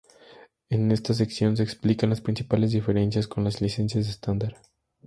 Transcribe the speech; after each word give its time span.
En 0.71 0.91
esta 0.91 1.13
sección 1.13 1.55
se 1.55 1.61
explican 1.61 2.09
las 2.09 2.21
principales 2.21 2.71
diferencias 2.71 3.27
con 3.27 3.43
las 3.43 3.61
licencias 3.61 4.07
estándar. 4.07 4.57